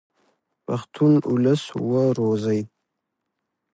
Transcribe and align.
پښتون 0.65 1.11
اولس 1.29 1.63
و 1.89 1.91
روزئ. 2.17 2.61